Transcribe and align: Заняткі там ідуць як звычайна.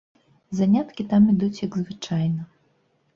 Заняткі 0.59 1.05
там 1.11 1.27
ідуць 1.33 1.57
як 1.65 1.77
звычайна. 1.83 2.47